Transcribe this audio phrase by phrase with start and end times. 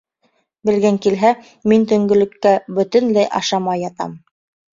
[0.69, 1.29] Белгең килһә,
[1.73, 4.19] мин төнгөлөккә бөтөнләй ашамай ятам.